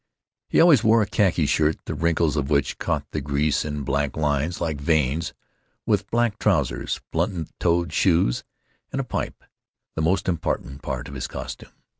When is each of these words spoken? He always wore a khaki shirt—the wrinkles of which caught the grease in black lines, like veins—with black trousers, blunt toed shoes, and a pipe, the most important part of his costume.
He 0.49 0.59
always 0.59 0.83
wore 0.83 1.03
a 1.03 1.05
khaki 1.05 1.45
shirt—the 1.45 1.93
wrinkles 1.93 2.35
of 2.35 2.49
which 2.49 2.79
caught 2.79 3.05
the 3.11 3.21
grease 3.21 3.63
in 3.63 3.83
black 3.83 4.17
lines, 4.17 4.59
like 4.59 4.81
veins—with 4.81 6.09
black 6.09 6.39
trousers, 6.39 6.99
blunt 7.11 7.51
toed 7.59 7.93
shoes, 7.93 8.43
and 8.91 8.99
a 8.99 9.03
pipe, 9.03 9.43
the 9.93 10.01
most 10.01 10.27
important 10.27 10.81
part 10.81 11.07
of 11.07 11.13
his 11.13 11.27
costume. 11.27 11.69